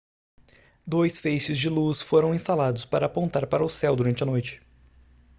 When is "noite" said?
4.25-4.59